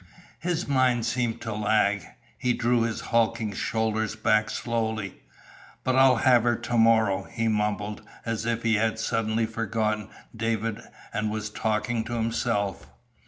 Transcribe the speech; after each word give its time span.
His 0.39 0.67
mind 0.67 1.05
seemed 1.05 1.41
to 1.41 1.53
lag. 1.53 2.03
He 2.35 2.53
drew 2.53 2.81
his 2.81 3.01
hulking 3.13 3.53
shoulders 3.53 4.15
back 4.15 4.49
slowly. 4.49 5.21
"But 5.83 5.95
I'll 5.95 6.15
have 6.15 6.41
her 6.41 6.55
to 6.55 6.75
morrow," 6.75 7.25
he 7.31 7.47
mumbled, 7.47 8.01
as 8.25 8.47
if 8.47 8.63
he 8.63 8.77
had 8.77 8.97
suddenly 8.97 9.45
forgotten 9.45 10.09
David 10.35 10.81
and 11.13 11.29
was 11.29 11.51
talking 11.51 12.03
to 12.05 12.13
himself. 12.13 12.87